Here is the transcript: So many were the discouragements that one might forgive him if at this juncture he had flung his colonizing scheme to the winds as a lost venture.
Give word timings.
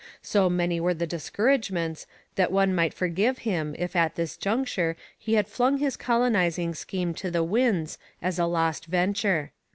So 0.23 0.49
many 0.49 0.79
were 0.79 0.95
the 0.95 1.05
discouragements 1.05 2.07
that 2.33 2.51
one 2.51 2.73
might 2.73 2.91
forgive 2.91 3.37
him 3.45 3.75
if 3.77 3.95
at 3.95 4.15
this 4.15 4.35
juncture 4.35 4.97
he 5.15 5.35
had 5.35 5.47
flung 5.47 5.77
his 5.77 5.95
colonizing 5.95 6.73
scheme 6.73 7.13
to 7.13 7.29
the 7.29 7.43
winds 7.43 7.99
as 8.19 8.39
a 8.39 8.47
lost 8.47 8.87
venture. 8.87 9.51